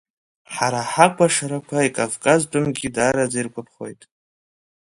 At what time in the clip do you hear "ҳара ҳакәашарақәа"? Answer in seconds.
0.53-1.87